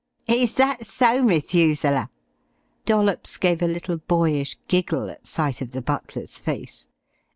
"Is 0.27 0.53
that 0.53 0.83
so, 0.83 1.21
Methuselah?" 1.21 2.09
Dollops 2.87 3.37
gave 3.37 3.61
a 3.61 3.67
little 3.67 3.97
boyish 3.97 4.57
giggle 4.67 5.11
at 5.11 5.27
sight 5.27 5.61
of 5.61 5.73
the 5.73 5.81
butler's 5.83 6.39
face. 6.39 6.87